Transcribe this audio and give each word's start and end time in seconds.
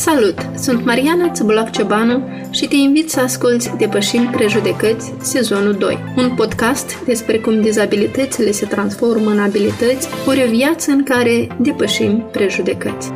Salut! 0.00 0.34
Sunt 0.56 0.84
Mariana 0.84 1.30
Țăbulac 1.30 1.70
Ciobanu 1.70 2.22
și 2.50 2.66
te 2.68 2.76
invit 2.76 3.10
să 3.10 3.20
asculți 3.20 3.70
Depășim 3.78 4.30
Prejudecăți, 4.30 5.12
sezonul 5.22 5.72
2, 5.72 5.98
un 6.16 6.34
podcast 6.36 7.04
despre 7.04 7.38
cum 7.38 7.60
dizabilitățile 7.60 8.50
se 8.50 8.66
transformă 8.66 9.30
în 9.30 9.38
abilități, 9.38 10.08
ori 10.26 10.44
o 10.46 10.50
viață 10.50 10.90
în 10.90 11.02
care 11.02 11.56
depășim 11.58 12.28
prejudecăți. 12.32 13.10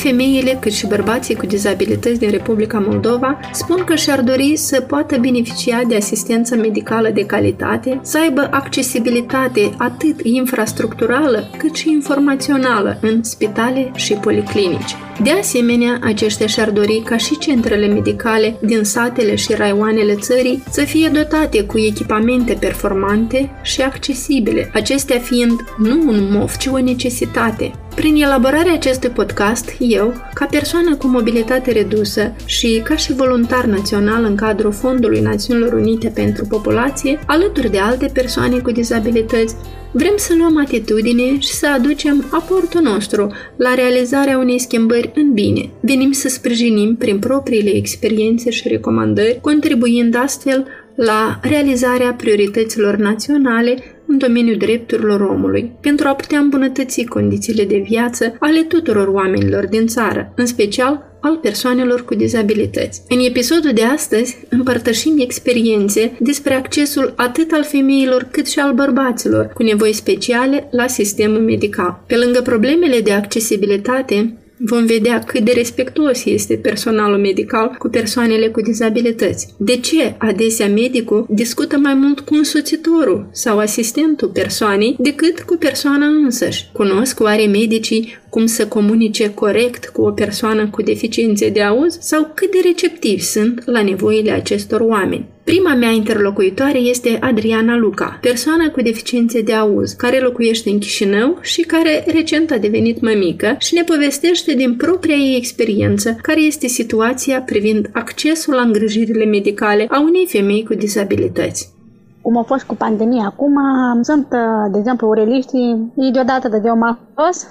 Femeile 0.00 0.58
cât 0.60 0.72
și 0.72 0.86
bărbații 0.86 1.34
cu 1.34 1.46
dizabilități 1.46 2.18
din 2.18 2.30
Republica 2.30 2.78
Moldova 2.78 3.40
spun 3.52 3.84
că 3.84 3.94
și-ar 3.94 4.20
dori 4.20 4.56
să 4.56 4.80
poată 4.80 5.18
beneficia 5.18 5.82
de 5.88 5.96
asistență 5.96 6.56
medicală 6.56 7.10
de 7.14 7.26
calitate, 7.26 8.00
să 8.02 8.18
aibă 8.18 8.48
accesibilitate 8.50 9.74
atât 9.78 10.20
infrastructurală 10.22 11.50
cât 11.56 11.74
și 11.74 11.90
informațională 11.90 12.98
în 13.00 13.22
spitale 13.22 13.90
și 13.94 14.12
policlinici. 14.14 14.96
De 15.22 15.30
asemenea, 15.30 15.98
aceștia 16.02 16.46
și-ar 16.46 16.70
dori 16.70 17.02
ca 17.04 17.16
și 17.16 17.38
centrele 17.38 17.86
medicale 17.86 18.56
din 18.60 18.84
satele 18.84 19.34
și 19.34 19.54
raioanele 19.54 20.14
țării 20.14 20.62
să 20.70 20.80
fie 20.80 21.08
dotate 21.08 21.64
cu 21.64 21.78
echipamente 21.78 22.56
performante 22.60 23.50
și 23.62 23.82
accesibile, 23.82 24.70
acestea 24.74 25.18
fiind 25.18 25.60
nu 25.78 26.02
un 26.06 26.28
mof, 26.30 26.56
ci 26.56 26.66
o 26.66 26.78
necesitate. 26.78 27.72
Prin 27.98 28.14
elaborarea 28.14 28.72
acestui 28.72 29.08
podcast, 29.08 29.76
eu, 29.78 30.14
ca 30.34 30.46
persoană 30.46 30.96
cu 30.96 31.06
mobilitate 31.06 31.72
redusă 31.72 32.32
și 32.44 32.80
ca 32.84 32.96
și 32.96 33.12
voluntar 33.12 33.64
național 33.64 34.24
în 34.24 34.36
cadrul 34.36 34.72
Fondului 34.72 35.20
Națiunilor 35.20 35.72
Unite 35.72 36.08
pentru 36.08 36.44
Populație, 36.44 37.18
alături 37.26 37.70
de 37.70 37.78
alte 37.78 38.10
persoane 38.12 38.58
cu 38.58 38.70
dizabilități, 38.70 39.54
Vrem 39.92 40.12
să 40.16 40.34
luăm 40.38 40.58
atitudine 40.58 41.38
și 41.38 41.48
să 41.48 41.66
aducem 41.68 42.24
aportul 42.30 42.80
nostru 42.80 43.32
la 43.56 43.74
realizarea 43.74 44.38
unei 44.38 44.58
schimbări 44.58 45.12
în 45.14 45.32
bine. 45.32 45.70
Venim 45.80 46.12
să 46.12 46.28
sprijinim 46.28 46.96
prin 46.96 47.18
propriile 47.18 47.70
experiențe 47.76 48.50
și 48.50 48.68
recomandări, 48.68 49.38
contribuind 49.40 50.16
astfel 50.16 50.66
la 50.94 51.38
realizarea 51.42 52.12
priorităților 52.12 52.96
naționale 52.96 53.97
în 54.08 54.18
domeniul 54.18 54.56
drepturilor 54.56 55.20
omului, 55.20 55.72
pentru 55.80 56.08
a 56.08 56.14
putea 56.14 56.38
îmbunătăți 56.38 57.04
condițiile 57.04 57.64
de 57.64 57.84
viață 57.88 58.36
ale 58.38 58.62
tuturor 58.62 59.06
oamenilor 59.06 59.66
din 59.66 59.86
țară, 59.86 60.32
în 60.36 60.46
special 60.46 61.08
al 61.20 61.36
persoanelor 61.36 62.04
cu 62.04 62.14
dizabilități. 62.14 63.02
În 63.08 63.18
episodul 63.18 63.70
de 63.72 63.82
astăzi 63.82 64.38
împărtășim 64.48 65.14
experiențe 65.18 66.16
despre 66.20 66.54
accesul 66.54 67.12
atât 67.16 67.52
al 67.52 67.64
femeilor 67.64 68.28
cât 68.30 68.46
și 68.46 68.58
al 68.58 68.72
bărbaților 68.72 69.50
cu 69.54 69.62
nevoi 69.62 69.92
speciale 69.92 70.68
la 70.70 70.86
sistemul 70.86 71.40
medical. 71.40 72.02
Pe 72.06 72.16
lângă 72.16 72.40
problemele 72.40 73.00
de 73.00 73.12
accesibilitate, 73.12 74.36
Vom 74.60 74.86
vedea 74.86 75.18
cât 75.18 75.44
de 75.44 75.52
respectuos 75.52 76.24
este 76.24 76.54
personalul 76.54 77.18
medical 77.18 77.74
cu 77.78 77.88
persoanele 77.88 78.48
cu 78.48 78.60
dizabilități. 78.60 79.54
De 79.56 79.76
ce 79.76 80.14
adesea 80.18 80.68
medicul 80.68 81.26
discută 81.28 81.76
mai 81.76 81.94
mult 81.94 82.20
cu 82.20 82.34
însoțitorul 82.34 83.28
sau 83.32 83.58
asistentul 83.58 84.28
persoanei 84.28 84.96
decât 84.98 85.40
cu 85.40 85.56
persoana 85.56 86.06
însăși? 86.06 86.68
Cunosc 86.72 87.20
oare 87.20 87.46
medicii 87.46 88.18
cum 88.30 88.46
să 88.46 88.66
comunice 88.66 89.34
corect 89.34 89.88
cu 89.88 90.02
o 90.02 90.10
persoană 90.10 90.68
cu 90.68 90.82
deficiențe 90.82 91.48
de 91.48 91.62
auz 91.62 91.98
sau 92.00 92.32
cât 92.34 92.50
de 92.50 92.58
receptivi 92.64 93.22
sunt 93.22 93.62
la 93.66 93.82
nevoile 93.82 94.30
acestor 94.30 94.80
oameni. 94.80 95.26
Prima 95.44 95.74
mea 95.74 95.90
interlocuitoare 95.90 96.78
este 96.78 97.18
Adriana 97.20 97.76
Luca, 97.76 98.18
persoană 98.20 98.70
cu 98.70 98.82
deficiențe 98.82 99.40
de 99.40 99.52
auz, 99.52 99.92
care 99.92 100.20
locuiește 100.20 100.70
în 100.70 100.78
Chișinău 100.78 101.38
și 101.42 101.60
care 101.60 102.04
recent 102.06 102.50
a 102.50 102.58
devenit 102.58 103.00
mămică 103.00 103.56
și 103.58 103.74
ne 103.74 103.82
povestește 103.82 104.54
din 104.54 104.76
propria 104.76 105.14
ei 105.14 105.36
experiență 105.36 106.16
care 106.22 106.40
este 106.40 106.66
situația 106.66 107.40
privind 107.40 107.90
accesul 107.92 108.54
la 108.54 108.60
îngrijirile 108.60 109.24
medicale 109.24 109.86
a 109.88 110.00
unei 110.00 110.26
femei 110.28 110.64
cu 110.64 110.74
dizabilități 110.74 111.76
cum 112.22 112.36
a 112.36 112.42
fost 112.42 112.64
cu 112.64 112.74
pandemia. 112.74 113.24
Acum 113.26 113.54
sunt, 114.02 114.26
uh, 114.32 114.70
de 114.72 114.78
exemplu, 114.78 115.08
ureliștii, 115.08 115.92
ei 115.96 116.12
deodată 116.12 116.48
de 116.48 116.70
m 116.70 116.98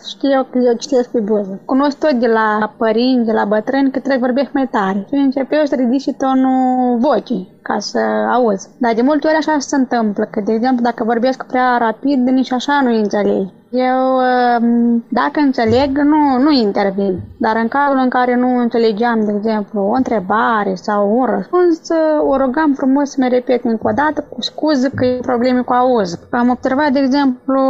știu 0.07 0.29
eu 0.31 0.43
că 0.43 0.57
eu 0.57 0.73
citesc 0.73 1.09
pe 1.09 1.19
buză. 1.19 1.61
Cunosc 1.65 1.97
tot 1.97 2.11
de 2.11 2.27
la 2.27 2.73
părinți, 2.77 3.25
de 3.25 3.31
la 3.31 3.45
bătrâni, 3.45 3.91
că 3.91 3.99
trebuie 3.99 4.27
vorbești 4.27 4.51
mai 4.53 4.67
tare. 4.71 5.05
Și 5.07 5.15
începe 5.15 5.55
eu 5.55 5.65
să 5.65 5.75
ridici 5.75 6.15
tonul 6.17 6.97
vocii 6.97 7.55
ca 7.61 7.79
să 7.79 7.99
auzi. 8.33 8.69
Dar 8.79 8.93
de 8.93 9.01
multe 9.01 9.27
ori 9.27 9.35
așa 9.35 9.55
se 9.59 9.75
întâmplă, 9.75 10.23
că, 10.31 10.41
de 10.45 10.53
exemplu, 10.53 10.83
dacă 10.83 11.03
vorbesc 11.03 11.43
prea 11.43 11.77
rapid, 11.79 12.27
nici 12.27 12.51
așa 12.51 12.79
nu 12.83 12.95
înțelegi. 12.95 13.53
Eu, 13.77 14.15
um, 14.15 15.03
dacă 15.09 15.39
înțeleg, 15.39 15.97
nu, 15.97 16.37
nu 16.37 16.51
intervin. 16.51 17.19
Dar 17.37 17.55
în 17.55 17.67
cazul 17.67 17.99
în 18.03 18.09
care 18.09 18.35
nu 18.35 18.57
înțelegeam, 18.57 19.25
de 19.25 19.33
exemplu, 19.35 19.81
o 19.81 19.91
întrebare 19.91 20.75
sau 20.75 21.17
un 21.19 21.25
răspuns, 21.25 21.81
o 22.27 22.37
rugam 22.37 22.73
frumos 22.73 23.09
să 23.09 23.15
mi 23.19 23.29
repet 23.29 23.63
încă 23.63 23.87
o 23.87 23.91
dată 23.91 24.25
cu 24.29 24.41
scuză 24.41 24.89
că 24.95 25.05
e 25.05 25.19
probleme 25.21 25.61
cu 25.61 25.73
auz. 25.73 26.19
Am 26.29 26.49
observat, 26.49 26.91
de 26.91 26.99
exemplu, 26.99 27.61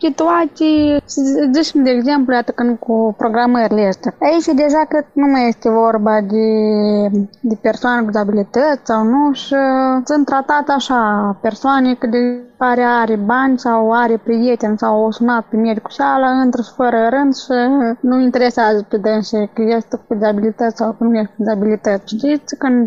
situații, 0.00 1.02
zicem 1.52 1.82
de 1.82 1.90
exemplu, 1.90 2.34
iată 2.34 2.52
când 2.52 2.78
cu 2.78 3.14
programările 3.16 3.86
astea. 3.86 4.14
Aici 4.20 4.44
deja 4.44 4.84
cred 4.88 5.02
că 5.02 5.10
nu 5.12 5.26
mai 5.26 5.48
este 5.48 5.70
vorba 5.70 6.20
de, 6.20 6.46
de 7.40 7.58
persoane 7.60 8.00
cu 8.00 8.06
dizabilități 8.06 8.80
sau 8.84 9.04
nu 9.04 9.32
și 9.32 9.54
sunt 10.04 10.26
tratate 10.26 10.72
așa 10.72 11.00
persoane 11.40 11.94
că 11.94 12.06
de 12.06 12.42
care 12.58 12.82
are 12.82 13.16
bani 13.16 13.58
sau 13.58 13.92
are 13.92 14.20
prieteni 14.24 14.78
sau 14.78 15.04
o 15.04 15.10
sunat 15.10 15.44
pe 15.44 15.56
medicul 15.56 15.90
și 15.90 16.00
ala, 16.00 16.42
intră 16.44 16.62
și 16.62 16.72
fără 16.76 17.08
rând 17.10 17.34
și 17.34 17.52
nu 18.00 18.20
interesează 18.20 18.86
pe 18.88 18.96
dânsi 18.96 19.36
că 19.54 19.62
este 19.62 19.96
cu 20.06 20.14
dizabilități 20.14 20.76
sau 20.76 20.94
că 20.98 21.04
nu 21.04 21.14
este 21.14 21.32
cu 21.36 21.42
dizabilități. 21.42 22.14
Știți, 22.16 22.56
când, 22.56 22.86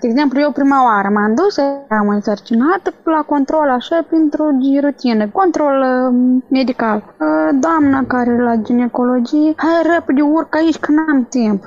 de 0.00 0.08
exemplu, 0.08 0.40
eu 0.40 0.50
prima 0.50 0.84
oară 0.84 1.08
m-am 1.08 1.34
dus, 1.34 1.58
am 1.88 2.08
însărcinată 2.08 2.94
la 3.04 3.22
control 3.26 3.68
așa 3.70 4.06
pentru 4.10 4.58
rutină, 4.80 5.28
control 5.32 5.76
um, 5.82 6.39
medical. 6.48 6.96
Uh, 6.96 7.58
doamna 7.60 8.04
care 8.06 8.42
la 8.42 8.56
ginecologie, 8.56 9.52
hai 9.56 9.94
repede 9.94 10.22
urcă 10.22 10.58
aici 10.58 10.78
că 10.78 10.92
n-am 10.92 11.26
timp. 11.28 11.64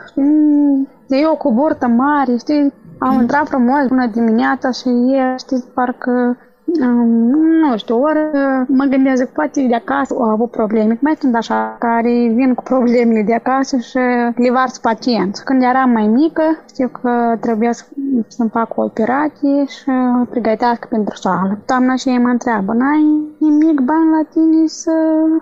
De 1.07 1.17
eu 1.17 1.35
cu 1.35 1.53
burtă 1.53 1.87
mare, 1.87 2.37
știi, 2.37 2.73
am 2.99 3.19
intrat 3.19 3.47
frumos 3.47 3.87
până 3.87 4.05
dimineața 4.05 4.71
și 4.71 4.89
e, 4.89 5.35
știți, 5.37 5.67
parcă 5.73 6.37
nu 6.65 7.77
știu, 7.77 8.01
ori 8.01 8.19
mă 8.67 8.83
gândesc 8.83 9.23
că 9.23 9.29
poate 9.33 9.65
de 9.67 9.75
acasă 9.75 10.13
au 10.13 10.29
avut 10.29 10.51
probleme. 10.51 10.97
Mai 11.01 11.15
sunt 11.19 11.35
așa 11.35 11.75
care 11.79 12.31
vin 12.35 12.53
cu 12.53 12.63
problemele 12.63 13.21
de 13.21 13.33
acasă 13.33 13.77
și 13.77 13.97
le 14.35 14.51
vars 14.51 14.77
pacienți. 14.77 15.43
Când 15.43 15.61
eram 15.63 15.89
mai 15.89 16.07
mică, 16.07 16.43
știu 16.69 16.91
că 17.01 17.37
trebuia 17.39 17.71
să, 17.71 17.83
să-mi 18.27 18.49
fac 18.49 18.77
o 18.77 18.83
operație 18.83 19.65
și 19.65 19.91
pregătească 20.29 20.87
pentru 20.89 21.15
sală. 21.15 21.57
Doamna 21.65 21.95
și 21.95 22.09
ei 22.09 22.17
mă 22.17 22.29
întreabă, 22.29 22.73
n-ai 22.73 23.05
nimic 23.37 23.79
bani 23.79 24.09
la 24.17 24.23
tine 24.33 24.67
să 24.67 24.91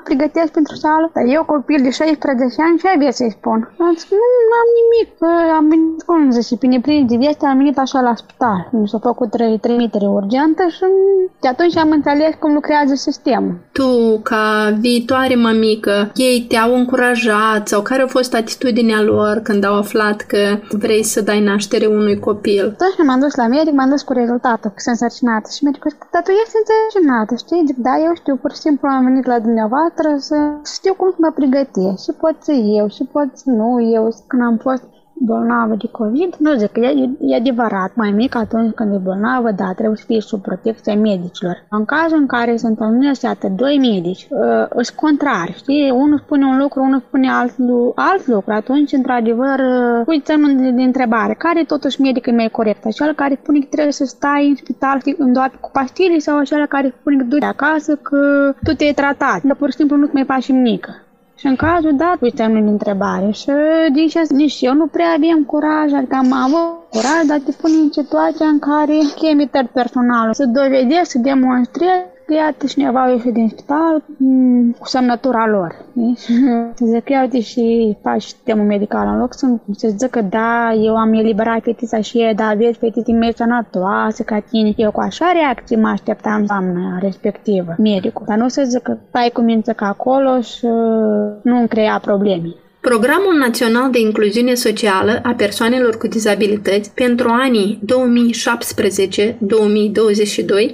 pregătești 0.04 0.52
pentru 0.52 0.76
sală? 0.76 1.10
Dar 1.14 1.24
eu, 1.28 1.44
copil 1.44 1.80
de 1.84 1.90
16 1.90 2.62
ani, 2.62 2.78
ce 2.78 2.88
ai 2.88 3.14
să-i 3.14 3.32
spun? 3.32 3.60
Am 3.80 3.94
zis, 3.98 4.10
nu 4.50 4.56
am 4.62 4.70
nimic, 4.80 5.10
am 5.58 5.68
venit, 5.70 6.02
cum 6.04 6.32
zice, 6.32 6.58
pe 6.58 6.68
neprinde 6.68 7.06
de 7.14 7.20
viață, 7.24 7.46
am 7.46 7.58
venit 7.58 7.78
așa 7.78 8.00
la 8.02 8.16
spital. 8.16 8.70
Mi 8.72 8.88
s-a 8.88 9.00
făcut 9.00 9.30
trei 9.30 9.60
trimitere 9.60 10.08
urgentă 10.08 10.64
și 10.68 10.84
de 11.42 11.48
atunci 11.48 11.78
am 11.78 11.92
înțeles 11.92 12.34
cum 12.40 12.54
lucrează 12.54 12.94
sistemul. 12.96 13.56
Tu, 13.72 14.20
ca 14.24 14.76
viitoare 14.80 15.36
mămică, 15.36 16.12
ei 16.16 16.46
te-au 16.50 16.76
încurajat 16.76 17.68
sau 17.68 17.82
care 17.82 18.02
a 18.02 18.08
fost 18.08 18.34
atitudinea 18.34 19.02
lor 19.02 19.40
când 19.44 19.64
au 19.64 19.76
aflat 19.76 20.22
că 20.22 20.44
vrei 20.70 21.04
să 21.04 21.22
dai 21.22 21.40
naștere 21.40 21.86
unui 21.86 22.20
copil? 22.20 22.66
Atunci 22.66 23.08
m-am 23.08 23.20
dus 23.20 23.36
la 23.36 23.48
medic, 23.48 23.74
m-am 23.74 23.90
dus 23.90 24.02
cu 24.02 24.14
rezultatul, 24.14 24.70
că 24.70 24.80
sunt 24.80 24.96
însărcinată 24.96 25.50
și 25.56 25.64
medicul 25.64 25.92
zice, 25.92 26.08
dar 26.14 26.22
tu 26.26 26.32
ești 26.42 26.58
însărcinată, 26.62 27.34
știi? 27.44 27.64
Zic, 27.70 27.78
da, 27.88 27.96
eu 28.06 28.14
știu, 28.22 28.36
pur 28.42 28.52
și 28.56 28.64
simplu 28.66 28.88
am 28.88 29.04
venit 29.10 29.26
la 29.34 29.40
dumneavoastră 29.40 30.08
să 30.30 30.38
știu 30.76 30.94
cum 31.00 31.10
să 31.16 31.20
mă 31.20 31.32
pregătesc 31.40 32.00
și 32.06 32.12
pot 32.24 32.36
să 32.48 32.54
eu 32.80 32.86
și 32.96 33.04
pot 33.16 33.30
să 33.42 33.50
nu 33.60 33.70
eu. 33.98 34.04
Când 34.28 34.42
am 34.50 34.58
fost 34.68 34.84
bolnavă 35.24 35.76
de 35.76 35.88
COVID, 35.92 36.36
nu 36.38 36.54
zic 36.54 36.72
că 36.72 36.80
e, 36.80 37.10
e 37.20 37.36
adevărat, 37.36 37.92
mai 37.96 38.12
mic 38.12 38.36
atunci 38.36 38.74
când 38.74 38.94
e 38.94 38.98
bolnavă, 38.98 39.52
da, 39.52 39.74
trebuie 39.76 39.98
să 39.98 40.04
fie 40.08 40.22
sub 40.22 40.42
protecția 40.42 40.96
medicilor. 40.96 41.66
În 41.70 41.86
cazul 41.86 42.18
în 42.18 42.26
care 42.26 42.56
se 42.56 42.68
întâlnesc 42.68 43.26
atât 43.26 43.50
doi 43.50 43.78
medici, 43.78 44.28
uh, 44.30 44.68
sunt 44.70 44.98
contrari, 44.98 45.54
știi? 45.58 45.92
Unul 45.94 46.18
spune 46.18 46.46
un 46.46 46.58
lucru, 46.58 46.82
unul 46.82 47.00
spune 47.00 47.32
alt, 47.32 47.56
alt 47.96 48.28
lucru, 48.28 48.54
atunci, 48.54 48.92
într-adevăr, 48.92 49.60
uh, 49.60 50.04
uite 50.06 50.34
de, 50.58 50.70
de 50.70 50.82
întrebare, 50.82 51.34
care 51.34 51.64
totuși 51.64 52.02
medic 52.02 52.26
e 52.26 52.32
mai 52.32 52.50
corect? 52.52 52.86
Acela 52.86 53.14
care 53.14 53.40
spune 53.42 53.60
că 53.60 53.68
trebuie 53.70 53.94
să 53.94 54.06
stai 54.06 54.48
în 54.48 54.56
spital 54.56 55.00
în 55.18 55.34
doar 55.34 55.52
cu 55.60 55.70
pastile 55.74 56.18
sau 56.18 56.38
acela 56.38 56.66
care 56.66 56.94
spune 57.00 57.18
că 57.18 57.24
du-te 57.24 57.46
acasă 57.46 57.96
că 57.96 58.54
tu 58.64 58.74
te-ai 58.74 58.94
tratat, 58.94 59.42
dar 59.44 59.56
pur 59.56 59.70
și 59.72 59.78
simplu 59.78 59.96
nu-ți 59.96 60.14
mai 60.14 60.24
faci 60.24 60.52
nimic. 60.52 60.88
Și 61.42 61.48
în 61.48 61.56
cazul 61.56 61.96
dat, 61.96 62.18
uite, 62.20 62.44
am 62.44 62.56
întrebare 62.68 63.32
și 63.32 63.50
nici, 63.94 64.16
nici 64.30 64.62
eu 64.62 64.74
nu 64.74 64.88
prea 64.88 65.14
aveam 65.16 65.44
curaj, 65.44 65.94
adică 65.94 66.16
am 66.16 66.34
avut 66.34 66.90
curaj, 66.90 67.24
dar 67.28 67.40
te 67.46 67.52
pune 67.62 67.74
în 67.74 67.92
situația 67.92 68.46
în 68.46 68.60
care 68.60 68.98
chemi 69.16 69.48
tot 69.48 69.68
personalul. 69.70 70.34
Să 70.34 70.46
dovedești, 70.46 71.06
să 71.14 71.18
demonstrezi 71.18 72.11
că 72.32 72.38
iată 72.38 72.66
cineva 72.66 73.04
au 73.04 73.12
ieșit 73.12 73.34
din 73.34 73.50
spital 73.50 74.04
mm, 74.18 74.72
cu 74.80 74.88
semnătura 74.88 75.48
lor. 75.48 75.76
Zic, 76.92 77.10
ia 77.10 77.22
uite 77.22 77.40
și 77.40 77.98
faci 78.02 78.22
sistemul 78.22 78.66
medical 78.66 79.08
în 79.08 79.20
loc 79.20 79.34
să, 79.34 79.48
să 79.72 79.88
zică, 79.98 80.22
da, 80.22 80.74
eu 80.74 80.96
am 80.96 81.14
eliberat 81.14 81.62
fetița 81.62 82.02
și 82.02 82.22
e, 82.22 82.34
da, 82.36 82.54
vezi, 82.58 82.78
fetița 82.78 83.14
mea 83.14 83.32
sănătoasă 83.36 84.24
ca 84.24 84.40
tine. 84.40 84.74
Eu 84.76 84.92
cu 84.92 85.00
așa 85.00 85.32
reacție 85.34 85.78
mă 85.78 85.88
așteptam 85.88 86.46
doamna 86.46 86.98
respectivă, 87.02 87.76
medicul. 87.78 88.26
Dar 88.28 88.38
nu 88.38 88.48
să 88.48 88.64
zică, 88.64 89.00
stai 89.08 89.30
cu 89.34 89.42
minte 89.42 89.74
ca 89.74 89.86
acolo 89.86 90.42
și 90.42 90.66
nu 91.42 91.58
îmi 91.58 91.68
crea 91.68 92.00
probleme. 92.02 92.56
Programul 92.82 93.38
Național 93.38 93.92
de 93.92 94.00
Incluziune 94.00 94.54
Socială 94.54 95.20
a 95.24 95.34
Persoanelor 95.38 95.98
cu 95.98 96.08
Dizabilități 96.08 96.92
pentru 96.92 97.28
anii 97.30 97.80
2017-2022 97.86 97.90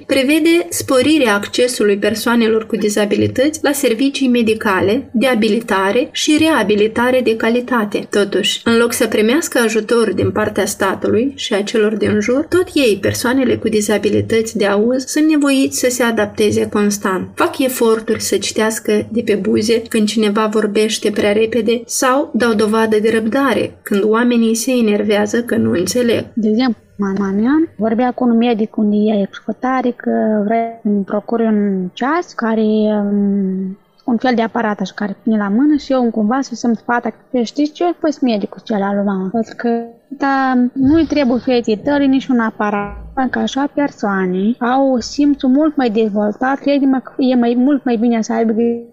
prevede 0.05 0.67
sporirea 0.69 1.35
accesului 1.35 1.97
persoanelor 1.97 2.65
cu 2.65 2.75
dizabilități 2.75 3.59
la 3.61 3.71
servicii 3.71 4.27
medicale, 4.27 5.09
de 5.13 5.27
abilitare 5.27 6.09
și 6.11 6.37
reabilitare 6.39 7.21
de 7.21 7.35
calitate. 7.35 8.07
Totuși, 8.09 8.61
în 8.63 8.77
loc 8.77 8.93
să 8.93 9.07
primească 9.07 9.59
ajutor 9.59 10.13
din 10.13 10.31
partea 10.31 10.65
statului 10.65 11.33
și 11.35 11.53
a 11.53 11.63
celor 11.63 11.95
din 11.95 12.19
jur, 12.19 12.45
tot 12.49 12.67
ei, 12.73 12.97
persoanele 13.01 13.55
cu 13.55 13.69
dizabilități 13.69 14.57
de 14.57 14.65
auz, 14.65 15.05
sunt 15.05 15.29
nevoiți 15.29 15.79
să 15.79 15.89
se 15.89 16.03
adapteze 16.03 16.67
constant. 16.67 17.29
Fac 17.35 17.59
eforturi 17.59 18.21
să 18.21 18.37
citească 18.37 19.07
de 19.11 19.21
pe 19.21 19.35
buze 19.35 19.81
când 19.81 20.07
cineva 20.07 20.45
vorbește 20.45 21.11
prea 21.11 21.31
repede 21.31 21.81
sau 22.01 22.29
dau 22.33 22.53
dovadă 22.53 22.99
de 22.99 23.09
răbdare 23.13 23.77
când 23.81 24.03
oamenii 24.03 24.55
se 24.55 24.71
enervează 24.71 25.43
că 25.43 25.55
nu 25.55 25.71
înțeleg. 25.71 26.25
De 26.33 26.47
exemplu, 26.47 26.81
Manian 27.19 27.69
vorbea 27.77 28.11
cu 28.11 28.23
un 28.23 28.37
medic 28.37 28.77
unde 28.77 28.95
e 28.95 29.21
exploatare 29.21 29.91
că 29.91 30.41
vrea 30.45 30.79
să-mi 30.81 31.03
procure 31.03 31.43
un 31.43 31.89
ceas 31.93 32.33
care 32.33 32.61
um, 32.61 33.77
un 34.05 34.17
fel 34.17 34.35
de 34.35 34.41
aparat 34.41 34.79
așa 34.79 34.93
care 34.95 35.17
pune 35.23 35.37
la 35.37 35.49
mână 35.49 35.75
și 35.75 35.91
eu 35.91 36.09
cumva 36.11 36.41
să 36.41 36.55
simt 36.55 36.81
fata 36.85 37.09
că 37.09 37.41
știți 37.41 37.71
ce? 37.71 37.83
Păi 37.99 38.11
medicul 38.21 38.61
cel 38.63 38.83
lui 38.93 39.05
mama. 39.05 39.29
Pentru 39.31 39.53
că 39.57 39.69
da, 40.07 40.53
nu-i 40.73 41.05
trebuie 41.05 41.39
fetei 41.39 41.77
tăi 41.77 42.07
niciun 42.07 42.39
aparat. 42.39 43.29
Că 43.29 43.39
așa 43.39 43.69
persoane 43.73 44.55
au 44.59 44.99
simțul 44.99 45.49
mult 45.49 45.75
mai 45.75 45.89
dezvoltat, 45.89 46.59
cred 46.59 46.79
că 47.03 47.13
e 47.17 47.35
mai, 47.35 47.53
mult 47.57 47.83
mai 47.83 47.95
bine 47.95 48.21
să 48.21 48.33
aibă 48.33 48.51
grijă 48.51 48.83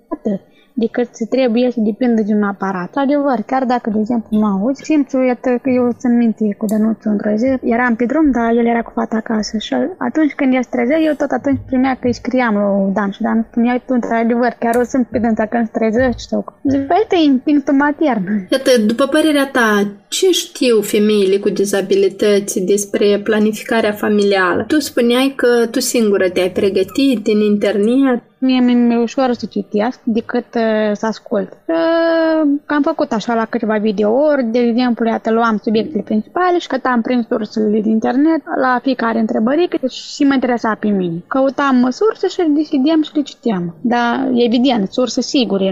decât 0.74 1.08
se 1.12 1.26
trebuie 1.26 1.70
să 1.70 1.80
depindă 1.80 2.22
de 2.22 2.34
un 2.34 2.42
aparat. 2.42 2.90
Adevăr, 2.94 3.38
chiar 3.46 3.64
dacă, 3.64 3.90
de 3.90 3.98
exemplu, 4.00 4.38
mă 4.38 4.46
auzi, 4.46 4.82
simțul, 4.82 5.24
iată 5.24 5.50
că 5.62 5.70
eu 5.70 5.96
țin 6.00 6.16
minte 6.16 6.54
cu 6.58 6.66
Dănuțul 6.66 7.10
într-o 7.10 7.34
zi, 7.36 7.50
eram 7.62 7.94
pe 7.96 8.04
drum, 8.04 8.30
dar 8.30 8.50
el 8.60 8.66
era 8.66 8.82
cu 8.82 8.92
fata 8.94 9.16
acasă 9.16 9.58
și 9.58 9.74
atunci 9.98 10.32
când 10.32 10.54
el 10.54 10.62
se 10.62 10.68
trezea, 10.70 10.98
eu 11.00 11.14
tot 11.22 11.30
atunci 11.30 11.60
primea 11.66 11.94
că 11.94 12.06
îi 12.06 12.14
scriam 12.20 12.54
lui 12.54 12.92
Dan 12.92 13.10
și 13.10 13.22
Dan 13.22 13.46
spunea, 13.50 13.82
tu, 13.86 13.92
într-adevăr, 13.98 14.52
chiar 14.58 14.74
o 14.76 14.84
sunt 14.92 15.06
pe 15.06 15.18
dânsa 15.18 15.46
când 15.46 15.64
se 15.66 15.78
trezești 15.78 16.22
sau... 16.28 16.44
Zic, 16.70 16.86
păi, 16.86 17.06
e 17.10 17.16
instinctul 17.24 17.74
matern. 17.74 18.24
Iată, 18.50 18.70
după 18.86 19.04
părerea 19.06 19.48
ta, 19.52 19.86
ce 20.08 20.30
știu 20.30 20.80
femeile 20.80 21.36
cu 21.36 21.48
dizabilități 21.48 22.60
despre 22.60 23.20
planificarea 23.24 23.92
familială? 23.92 24.64
Tu 24.68 24.80
spuneai 24.80 25.32
că 25.36 25.66
tu 25.70 25.80
singură 25.80 26.28
te-ai 26.28 26.50
pregătit 26.50 27.18
din 27.22 27.40
internet, 27.40 28.22
Mie 28.44 28.60
mi-e 28.60 28.96
ușor 28.96 29.32
să 29.32 29.46
citesc 29.46 30.00
decât 30.02 30.54
uh, 30.54 30.90
să 30.92 31.06
ascult. 31.06 31.52
Uh, 31.66 32.50
am 32.66 32.82
făcut 32.82 33.12
așa 33.12 33.34
la 33.34 33.44
câteva 33.44 33.76
videouri, 33.76 34.44
de 34.44 34.58
exemplu, 34.58 35.06
iată, 35.06 35.30
luam 35.30 35.60
subiectele 35.62 36.02
principale 36.02 36.58
și 36.58 36.66
cătam 36.66 37.00
prin 37.00 37.26
sursele 37.28 37.80
din 37.80 37.90
internet 37.90 38.42
la 38.60 38.78
fiecare 38.82 39.18
întrebărică 39.18 39.86
și 39.86 40.24
mă 40.24 40.34
interesa 40.34 40.76
pe 40.80 40.88
mine. 40.88 41.22
Căutam 41.26 41.90
surse 41.90 42.28
și 42.28 42.42
decidem 42.48 43.02
și 43.02 43.10
le 43.14 43.22
citeam. 43.22 43.74
Dar, 43.80 44.30
evident, 44.34 44.92
surse 44.92 45.20
sigure 45.20 45.68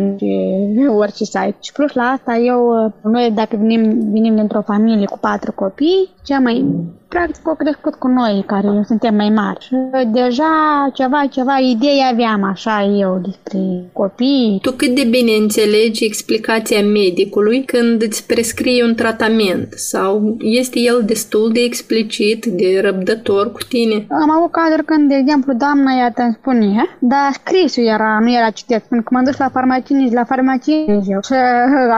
în 0.76 0.88
orice 0.88 1.24
site. 1.24 1.56
Și 1.60 1.72
plus 1.72 1.92
la 1.92 2.02
asta, 2.02 2.36
eu, 2.36 2.84
uh, 2.84 2.92
noi 3.02 3.30
dacă 3.34 3.56
venim, 3.56 3.82
venim 4.12 4.34
dintr-o 4.34 4.62
familie 4.62 5.06
cu 5.06 5.18
patru 5.18 5.52
copii, 5.52 6.08
cea 6.22 6.38
mai 6.38 6.64
practic 7.14 7.46
au 7.46 7.54
crescut 7.54 7.94
cu 7.94 8.08
noi, 8.08 8.44
care 8.46 8.68
suntem 8.86 9.14
mai 9.14 9.28
mari. 9.28 9.64
Și 9.66 9.76
deja 10.06 10.52
ceva, 10.94 11.20
ceva 11.30 11.56
idei 11.72 12.00
aveam 12.12 12.42
așa 12.42 12.76
eu 13.04 13.20
despre 13.24 13.60
copii. 13.92 14.58
Tu 14.62 14.70
cât 14.72 14.94
de 14.94 15.06
bine 15.16 15.32
înțelegi 15.40 16.04
explicația 16.04 16.82
medicului 16.82 17.64
când 17.64 18.02
îți 18.02 18.26
prescrie 18.26 18.84
un 18.84 18.94
tratament 18.94 19.72
sau 19.72 20.36
este 20.38 20.78
el 20.78 21.02
destul 21.06 21.50
de 21.52 21.60
explicit, 21.60 22.46
de 22.46 22.80
răbdător 22.84 23.52
cu 23.52 23.62
tine? 23.68 24.06
Am 24.22 24.30
avut 24.30 24.50
cazuri 24.50 24.84
când, 24.84 25.08
de 25.08 25.14
exemplu, 25.14 25.52
doamna 25.52 25.92
iată 25.92 26.22
îmi 26.22 26.36
spune, 26.40 26.96
dar 26.98 27.28
scrisul 27.32 27.84
era, 27.84 28.18
nu 28.20 28.30
era 28.32 28.50
citit, 28.50 28.82
pentru 28.88 29.06
că 29.06 29.14
m-am 29.14 29.24
dus 29.24 29.36
la 29.36 29.48
farmacie, 29.48 29.96
nici 29.96 30.12
la 30.12 30.24
farmacie 30.24 30.84
eu. 30.86 31.20
Și 31.28 31.32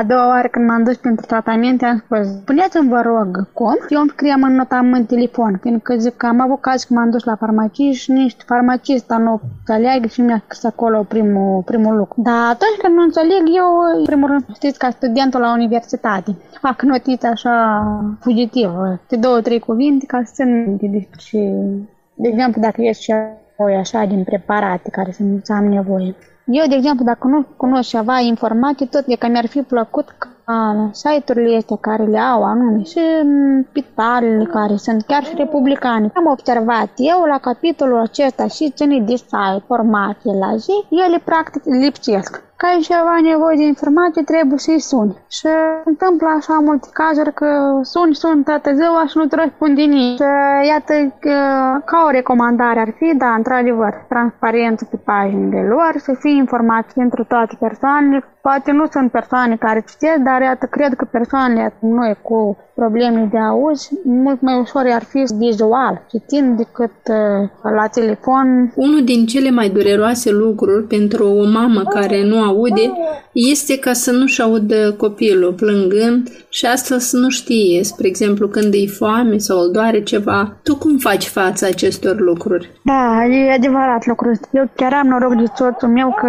a 0.01 0.03
doua 0.09 0.29
oară 0.29 0.49
când 0.51 0.69
m-am 0.69 0.85
dus 0.85 0.97
pentru 0.97 1.27
tratament, 1.27 1.83
am 1.83 2.03
spus, 2.05 2.27
spuneți-mi 2.43 2.89
vă 2.89 3.01
rog, 3.05 3.29
cum? 3.53 3.79
Eu 3.89 4.01
îmi 4.01 4.13
scriam 4.15 4.43
în 4.43 4.55
notament 4.55 5.04
în 5.05 5.17
telefon, 5.17 5.59
pentru 5.63 5.81
că 5.83 5.95
zic 5.97 6.17
că 6.17 6.27
am 6.27 6.41
avut 6.41 6.61
caz 6.61 6.85
că 6.85 6.95
m-am 6.95 7.11
dus 7.11 7.25
la 7.25 7.37
farmacie 7.37 7.93
și 7.93 8.11
nici 8.11 8.37
farmacista 8.47 9.17
nu 9.17 9.41
înțeleagă 9.59 10.07
și 10.07 10.21
mi-a 10.21 10.43
scris 10.45 10.65
acolo 10.65 11.03
primul, 11.09 11.63
primul 11.63 11.97
lucru. 11.97 12.23
Dar 12.23 12.43
atunci 12.51 12.79
când 12.83 12.95
nu 12.95 13.03
înțeleg, 13.03 13.43
eu, 13.61 13.99
în 13.99 14.05
primul 14.05 14.29
rând, 14.29 14.45
știți, 14.55 14.79
ca 14.79 14.91
studentul 14.91 15.41
la 15.41 15.53
universitate, 15.53 16.37
fac 16.61 16.83
notițe 16.83 17.27
așa 17.27 17.55
fugitivă, 18.21 19.01
de 19.09 19.17
două, 19.17 19.41
trei 19.41 19.59
cuvinte 19.59 20.07
ca 20.07 20.23
să 20.25 20.33
țin 20.35 20.65
minte 20.65 20.87
despre, 20.87 21.41
de 22.15 22.29
exemplu, 22.29 22.61
dacă 22.61 22.83
ești 22.83 23.03
și 23.03 23.13
așa 23.79 24.05
din 24.05 24.25
preparate 24.25 24.91
care 24.91 25.11
să 25.43 25.53
am 25.53 25.65
nevoie. 25.65 26.15
Eu, 26.47 26.67
de 26.69 26.75
exemplu, 26.75 27.05
dacă 27.05 27.27
nu 27.27 27.47
cunosc 27.57 27.89
ceva 27.89 28.19
informații, 28.19 28.87
tot 28.87 29.05
e 29.07 29.17
că 29.17 29.29
mi-ar 29.29 29.47
fi 29.47 29.61
plăcut 29.61 30.17
ca 30.45 30.89
site-urile 30.93 31.57
astea 31.57 31.77
care 31.81 32.05
le 32.05 32.19
au 32.19 32.45
anume 32.45 32.83
și 32.83 33.01
spitalele 33.69 34.45
care 34.45 34.77
sunt 34.77 35.03
chiar 35.03 35.25
și 35.25 35.35
republicane. 35.37 36.11
Am 36.15 36.27
observat 36.27 36.91
eu 36.97 37.25
la 37.25 37.39
capitolul 37.39 37.99
acesta 37.99 38.47
și 38.47 38.71
ține 38.71 39.01
de 39.01 39.17
site, 39.17 39.65
formație 39.67 40.33
la 40.39 40.57
zi, 40.57 40.85
ele 41.07 41.21
practic 41.25 41.63
lipsesc 41.65 42.43
că 42.57 42.67
ai 42.67 42.81
ceva 42.81 43.17
nevoie 43.31 43.57
de 43.57 43.63
informații, 43.63 44.25
trebuie 44.25 44.59
să-i 44.59 44.81
suni. 44.81 45.17
Și 45.29 45.47
întâmplă 45.85 46.29
așa 46.39 46.55
multe 46.69 46.89
cazuri 46.93 47.33
că 47.35 47.49
suni, 47.83 48.15
suni 48.15 48.45
toată 48.45 48.73
ziua 48.75 49.03
și 49.07 49.17
nu 49.17 49.27
te 49.27 49.37
răspunde 49.37 49.83
nimic. 49.83 50.17
Și 50.17 50.69
iată 50.69 50.95
că, 51.21 51.37
ca 51.91 51.99
o 52.07 52.11
recomandare 52.11 52.81
ar 52.81 52.93
fi, 52.99 53.17
da, 53.17 53.31
într-adevăr, 53.35 54.05
transparență 54.09 54.85
pe 54.91 54.97
paginile 54.97 55.63
lor, 55.69 55.93
să 55.97 56.13
fie 56.19 56.37
informații 56.37 56.93
pentru 56.95 57.25
toate 57.25 57.57
persoanele. 57.61 58.25
Poate 58.49 58.73
nu 58.73 58.85
sunt 58.93 59.11
persoane 59.11 59.57
care 59.57 59.85
citesc, 59.89 60.19
dar 60.25 60.41
iată, 60.43 60.67
cred 60.71 60.95
că 60.95 61.05
persoanele 61.11 61.77
noi 61.81 62.15
cu 62.23 62.59
probleme 62.75 63.29
de 63.33 63.39
auz, 63.39 63.89
mult 64.05 64.41
mai 64.41 64.59
ușor 64.61 64.85
ar 64.93 65.03
fi 65.03 65.23
vizual, 65.39 66.07
citind 66.11 66.57
decât 66.57 66.97
uh, 67.09 67.49
la 67.63 67.87
telefon. 67.87 68.73
Unul 68.75 69.05
din 69.05 69.27
cele 69.27 69.51
mai 69.51 69.69
dureroase 69.69 70.31
lucruri 70.31 70.87
pentru 70.87 71.25
o 71.27 71.45
mamă 71.45 71.83
care 71.83 72.25
nu 72.25 72.43
aude 72.43 72.93
este 73.33 73.79
ca 73.79 73.93
să 73.93 74.11
nu-și 74.13 74.43
audă 74.43 74.93
copilul 74.93 75.53
plângând 75.53 76.29
și 76.57 76.67
asta 76.67 76.99
să 76.99 77.17
nu 77.17 77.29
știe, 77.29 77.85
spre 77.85 78.07
exemplu, 78.07 78.49
când 78.49 78.73
e 78.75 78.87
foame 78.87 79.37
sau 79.37 79.59
îl 79.59 79.71
doare 79.71 80.03
ceva. 80.03 80.57
Tu 80.63 80.77
cum 80.77 80.99
faci 80.99 81.27
față 81.27 81.67
acestor 81.67 82.21
lucruri? 82.21 82.71
Da, 82.83 83.25
e 83.25 83.53
adevărat 83.53 84.07
lucrul 84.07 84.39
Eu 84.51 84.71
chiar 84.77 84.93
am 84.93 85.07
noroc 85.07 85.35
de 85.35 85.45
soțul 85.55 85.89
meu 85.89 86.15
că 86.21 86.29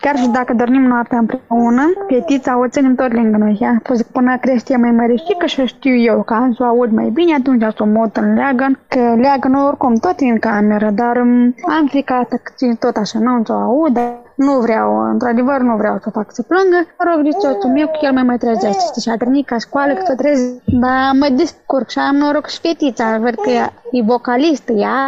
chiar 0.00 0.16
și 0.16 0.28
dacă 0.28 0.52
dormim 0.54 0.82
noaptea 0.82 1.18
împreună, 1.18 1.82
fetița 2.08 2.58
o 2.58 2.68
ținem 2.68 2.94
tot 2.94 3.12
lângă 3.12 3.36
noi. 3.36 3.58
Ea 3.60 3.80
spus 3.84 4.00
că 4.00 4.08
până 4.12 4.36
crește 4.40 4.76
mai 4.76 4.90
măricică 4.90 5.46
și 5.46 5.66
știu 5.66 5.94
eu 5.96 6.22
că 6.22 6.34
am 6.34 6.52
să 6.52 6.62
o 6.62 6.66
aud 6.66 6.90
mai 6.90 7.08
bine, 7.08 7.34
atunci 7.34 7.62
să 7.62 7.82
o 7.82 7.86
mot 7.86 8.16
în 8.16 8.34
leagăn, 8.34 8.78
că 8.88 9.14
leagăn 9.16 9.54
oricum 9.54 9.94
tot 9.94 10.20
în 10.20 10.38
cameră, 10.38 10.90
dar 10.90 11.16
um, 11.16 11.54
am 11.78 11.86
frică 11.88 12.26
că 12.28 12.52
țin 12.56 12.74
tot 12.74 12.96
așa, 12.96 13.18
nu 13.18 13.42
o 13.48 13.52
aud, 13.52 13.98
nu 14.38 14.52
vreau, 14.60 15.10
într-adevăr 15.10 15.60
nu 15.60 15.76
vreau 15.76 15.98
să 16.02 16.10
fac 16.10 16.28
să 16.32 16.42
plângă. 16.42 16.78
Mă 16.98 17.04
rog 17.10 17.24
de 17.24 17.30
soțul 17.30 17.70
meu 17.70 17.86
că 17.86 17.98
el 18.00 18.12
mai 18.12 18.22
mai 18.22 18.38
trezește 18.38 19.00
și 19.00 19.08
a 19.08 19.16
trănit 19.16 19.46
ca 19.46 19.58
școală 19.58 19.92
că 19.92 20.02
să 20.06 20.14
trezi, 20.14 20.54
dar 20.64 21.10
mă 21.20 21.28
descurc 21.36 21.88
și 21.88 21.98
am 21.98 22.16
noroc 22.16 22.46
și 22.46 22.60
fetița, 22.60 23.18
văd 23.18 23.34
că 23.34 23.50
e 23.90 24.02
vocalistă, 24.02 24.72
ea 24.72 24.98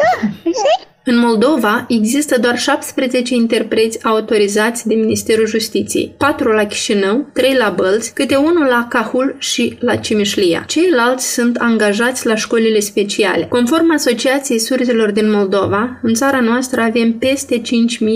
da, 0.00 0.28
știi? 0.60 0.80
În 1.10 1.18
Moldova 1.18 1.84
există 1.88 2.40
doar 2.40 2.58
17 2.58 3.34
interpreți 3.34 4.04
autorizați 4.04 4.88
de 4.88 4.94
Ministerul 4.94 5.46
Justiției, 5.46 6.14
4 6.18 6.52
la 6.52 6.64
Chișinău, 6.64 7.26
3 7.32 7.54
la 7.58 7.72
Bălți, 7.76 8.14
câte 8.14 8.36
unul 8.36 8.66
la 8.66 8.86
Cahul 8.88 9.36
și 9.38 9.76
la 9.78 9.96
Cimișlia. 9.96 10.64
Ceilalți 10.66 11.32
sunt 11.32 11.56
angajați 11.56 12.26
la 12.26 12.34
școlile 12.34 12.80
speciale. 12.80 13.46
Conform 13.48 13.92
Asociației 13.92 14.58
Surzilor 14.58 15.10
din 15.10 15.30
Moldova, 15.30 15.98
în 16.02 16.14
țara 16.14 16.40
noastră 16.40 16.80
avem 16.80 17.12
peste 17.12 17.60
5.000 17.60 17.62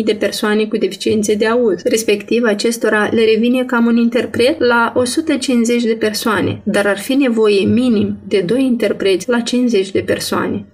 de 0.04 0.14
persoane 0.14 0.64
cu 0.64 0.76
deficiențe 0.76 1.34
de 1.34 1.46
auz. 1.46 1.82
Respectiv, 1.84 2.44
acestora 2.44 3.08
le 3.12 3.24
revine 3.24 3.64
cam 3.64 3.86
un 3.86 3.96
interpret 3.96 4.60
la 4.60 4.92
150 4.96 5.82
de 5.82 5.96
persoane, 5.98 6.60
dar 6.64 6.86
ar 6.86 6.98
fi 6.98 7.14
nevoie 7.14 7.64
minim 7.64 8.16
de 8.28 8.40
2 8.46 8.64
interpreți 8.64 9.28
la 9.28 9.40
50 9.40 9.90
de 9.90 10.00
persoane. 10.00 10.64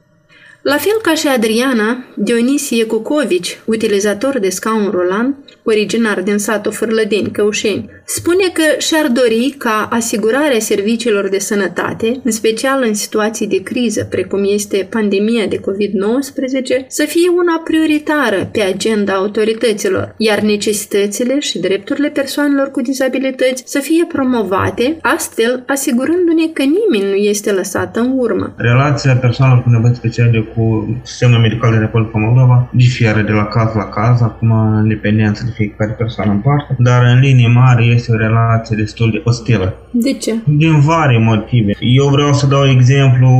La 0.62 0.76
fel 0.76 0.98
ca 1.02 1.14
și 1.14 1.28
Adriana, 1.28 2.04
Dionisie 2.14 2.84
Cucovici, 2.84 3.60
utilizator 3.64 4.38
de 4.38 4.48
scaun 4.48 4.90
rulant, 4.90 5.36
originar 5.62 6.22
din 6.22 6.38
satul 6.38 6.72
Fârlădeni, 6.72 7.30
Căușeni, 7.30 7.90
spune 8.04 8.44
că 8.52 8.62
și-ar 8.78 9.06
dori 9.08 9.54
ca 9.58 9.88
asigurarea 9.90 10.58
serviciilor 10.58 11.28
de 11.28 11.38
sănătate, 11.38 12.20
în 12.24 12.30
special 12.30 12.82
în 12.82 12.94
situații 12.94 13.46
de 13.46 13.62
criză, 13.62 14.06
precum 14.10 14.44
este 14.44 14.86
pandemia 14.90 15.46
de 15.46 15.56
COVID-19, 15.56 16.86
să 16.86 17.04
fie 17.04 17.28
una 17.28 17.62
prioritară 17.64 18.48
pe 18.52 18.60
agenda 18.60 19.12
autorităților, 19.12 20.14
iar 20.16 20.38
necesitățile 20.40 21.38
și 21.38 21.58
drepturile 21.58 22.08
persoanelor 22.08 22.70
cu 22.70 22.80
dizabilități 22.80 23.62
să 23.66 23.78
fie 23.78 24.04
promovate, 24.08 24.96
astfel 25.02 25.62
asigurându-ne 25.66 26.46
că 26.52 26.62
nimeni 26.62 27.10
nu 27.10 27.16
este 27.16 27.52
lăsat 27.52 27.96
în 27.96 28.12
urmă. 28.16 28.54
Relația 28.56 29.16
persoanelor 29.16 29.62
cu 29.62 29.70
nevoi 29.70 29.94
speciale 29.94 30.49
cu 30.54 30.96
sistemul 31.02 31.38
medical 31.38 31.70
din 31.70 31.80
Republica 31.80 32.18
Moldova 32.18 32.70
diferă 32.72 33.20
de 33.20 33.32
la 33.32 33.44
caz 33.44 33.74
la 33.74 33.84
caz, 33.84 34.22
acum 34.22 34.50
în 34.50 34.88
dependență 34.88 35.44
de 35.44 35.52
fiecare 35.54 35.92
persoană 35.92 36.30
în 36.30 36.38
parte, 36.38 36.76
dar 36.78 37.04
în 37.04 37.20
linii 37.20 37.52
mari 37.54 37.92
este 37.92 38.12
o 38.12 38.16
relație 38.16 38.76
destul 38.76 39.10
de 39.10 39.20
ostilă. 39.24 39.74
De 39.90 40.12
ce? 40.12 40.34
Din 40.44 40.80
vari 40.80 41.18
motive. 41.18 41.72
Eu 41.80 42.08
vreau 42.08 42.32
să 42.32 42.46
dau 42.46 42.68
exemplu 42.68 43.30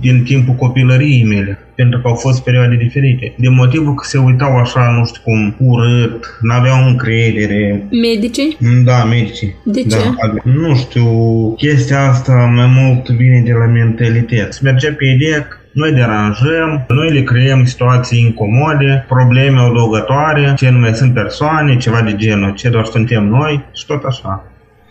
din 0.00 0.22
timpul 0.22 0.54
copilăriei 0.54 1.24
mele 1.24 1.58
pentru 1.74 2.00
că 2.00 2.08
au 2.08 2.14
fost 2.14 2.42
perioade 2.42 2.76
diferite. 2.76 3.34
De 3.38 3.48
motivul 3.48 3.94
că 3.94 4.04
se 4.06 4.18
uitau 4.18 4.56
așa, 4.56 4.94
nu 4.98 5.04
știu 5.04 5.20
cum, 5.24 5.54
urât, 5.58 6.38
n-aveau 6.40 6.88
încredere. 6.88 7.86
Medicii? 7.90 8.56
Da, 8.84 9.04
medicii. 9.04 9.54
De 9.64 9.80
ce? 9.80 9.88
Da, 9.88 10.34
nu 10.42 10.74
știu, 10.74 11.08
chestia 11.56 12.08
asta 12.08 12.32
mai 12.32 12.66
mult 12.66 13.08
vine 13.08 13.42
de 13.44 13.52
la 13.52 13.66
mentalitate. 13.66 14.50
Se 14.50 14.60
mergea 14.62 14.94
pe 14.98 15.04
ideea 15.04 15.42
că 15.42 15.56
noi 15.74 15.92
deranjăm, 15.92 16.84
noi 16.88 17.12
le 17.12 17.22
creăm 17.22 17.64
situații 17.64 18.20
incomode, 18.20 19.04
probleme 19.08 19.60
odăugătoare, 19.60 20.54
ce 20.56 20.70
nu 20.70 20.78
mai 20.78 20.94
sunt 20.94 21.14
persoane, 21.14 21.76
ceva 21.76 22.02
de 22.02 22.14
genul, 22.16 22.54
ce 22.54 22.68
doar 22.68 22.84
suntem 22.84 23.24
noi 23.24 23.64
și 23.72 23.86
tot 23.86 24.02
așa. 24.04 24.44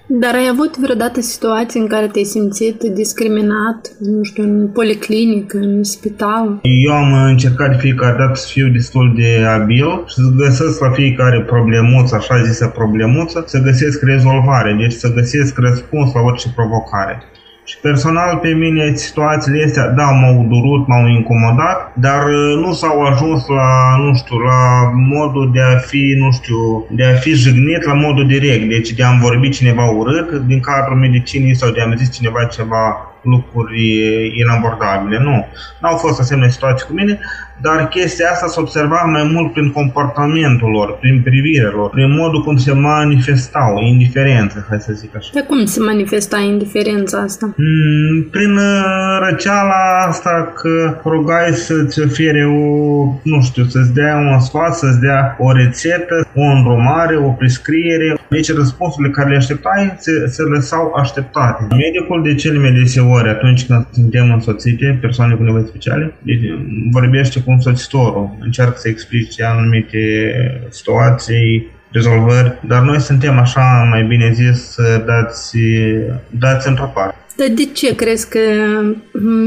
Dar 0.07 0.33
ai 0.33 0.47
avut 0.51 0.77
vreodată 0.77 1.21
situații 1.21 1.79
în 1.79 1.87
care 1.87 2.07
te-ai 2.07 2.23
simțit 2.23 2.81
discriminat, 2.83 3.91
nu 3.99 4.23
știu, 4.23 4.43
în 4.43 4.67
policlinică, 4.67 5.57
în 5.57 5.83
spital? 5.83 6.59
Eu 6.61 6.91
am 6.91 7.13
încercat 7.13 7.69
de 7.69 7.77
fiecare 7.77 8.15
dată 8.17 8.35
să 8.35 8.47
fiu 8.51 8.67
destul 8.67 9.13
de 9.15 9.45
abil 9.45 10.03
și 10.07 10.15
să 10.15 10.33
găsesc 10.35 10.79
la 10.79 10.91
fiecare 10.91 11.41
problemuță, 11.41 12.15
așa 12.15 12.41
zisă 12.41 12.67
problemuță, 12.67 13.43
să 13.47 13.59
găsesc 13.59 14.01
rezolvare, 14.03 14.75
deci 14.79 14.91
să 14.91 15.13
găsesc 15.13 15.57
răspuns 15.57 16.13
la 16.13 16.21
orice 16.21 16.47
provocare. 16.55 17.23
Și 17.65 17.77
personal 17.81 18.37
pe 18.37 18.49
mine 18.49 18.95
situațiile 18.95 19.63
astea, 19.63 19.87
da, 19.89 20.03
m-au 20.03 20.45
durut, 20.49 20.87
m-au 20.87 21.07
incomodat, 21.07 21.93
dar 21.95 22.25
uh, 22.25 22.55
nu 22.65 22.73
s-au 22.73 23.01
ajuns 23.01 23.47
la, 23.47 23.97
nu 23.97 24.15
știu, 24.15 24.37
la 24.37 24.91
modul 24.93 25.51
de 25.53 25.61
a 25.61 25.77
fi, 25.77 26.15
nu 26.17 26.31
știu, 26.31 26.85
de 26.89 27.05
a 27.05 27.13
fi 27.13 27.33
jignit 27.33 27.83
la 27.83 27.93
modul 27.93 28.27
direct, 28.27 28.69
deci 28.69 28.91
de 28.91 29.03
a-mi 29.03 29.19
vorbi 29.19 29.49
cineva 29.49 29.85
urât 29.89 30.31
din 30.31 30.59
cadrul 30.59 30.97
medicinii 30.97 31.55
sau 31.55 31.69
de 31.69 31.81
a-mi 31.81 31.97
zis 31.97 32.11
cineva 32.11 32.43
ceva 32.43 33.13
lucruri 33.21 33.81
inabordabile. 34.39 35.19
Nu. 35.19 35.45
N-au 35.79 35.97
fost 35.97 36.19
asemenea 36.19 36.49
situații 36.49 36.87
cu 36.87 36.93
mine, 36.93 37.19
dar 37.65 37.87
chestia 37.87 38.29
asta 38.31 38.47
se 38.47 38.59
observa 38.59 39.01
mai 39.15 39.29
mult 39.33 39.53
prin 39.53 39.71
comportamentul 39.71 40.69
lor, 40.69 40.97
prin 40.99 41.21
privirea 41.21 41.71
lor, 41.75 41.89
prin 41.89 42.11
modul 42.11 42.43
cum 42.43 42.57
se 42.57 42.73
manifestau, 42.73 43.81
indiferență, 43.81 44.65
hai 44.69 44.79
să 44.79 44.93
zic 44.93 45.15
așa. 45.15 45.29
De 45.33 45.41
cum 45.41 45.65
se 45.65 45.79
manifesta 45.79 46.37
indiferența 46.37 47.17
asta? 47.17 47.45
Mm, 47.57 48.23
prin 48.31 48.57
uh, 48.57 49.17
răceala 49.29 50.05
asta 50.07 50.53
că 50.55 50.99
rugai 51.05 51.51
să-ți 51.51 52.01
ofere 52.01 52.45
o, 52.45 53.03
nu 53.23 53.41
știu, 53.41 53.63
să-ți 53.63 53.93
dea 53.93 54.15
un 54.15 54.39
sfat, 54.39 54.75
să-ți 54.75 54.99
dea 54.99 55.35
o 55.39 55.51
rețetă, 55.51 56.22
o 56.35 56.41
îndrumare, 56.41 57.17
o 57.17 57.29
prescriere. 57.29 58.17
Deci 58.29 58.53
răspunsurile 58.53 59.13
care 59.13 59.29
le 59.29 59.35
așteptai 59.35 59.95
se, 59.97 60.11
se 60.27 60.41
lăsau 60.41 60.93
așteptate. 60.95 61.75
Medicul 61.75 62.23
de 62.23 62.35
cele 62.35 62.59
mai 62.59 62.71
deseori 62.71 63.29
atunci 63.29 63.65
când 63.65 63.87
suntem 63.91 64.31
însoțite, 64.31 64.97
persoane 65.01 65.33
cu 65.35 65.43
nevoi 65.43 65.65
speciale, 65.67 66.13
deci, 66.21 66.39
vorbește 66.91 67.39
cu 67.39 67.51
însoțitorul, 67.51 68.37
încearcă 68.39 68.73
să 68.77 68.87
explice 68.89 69.43
anumite 69.43 69.99
situații, 70.69 71.67
rezolvări, 71.93 72.59
dar 72.67 72.81
noi 72.81 72.99
suntem 72.99 73.39
așa, 73.39 73.87
mai 73.89 74.03
bine 74.03 74.31
zis, 74.33 74.75
dați, 75.05 75.57
dați 76.29 76.67
într-o 76.67 76.91
parte. 76.93 77.15
Dar 77.37 77.47
de 77.47 77.65
ce 77.73 77.95
crezi 77.95 78.29
că 78.29 78.39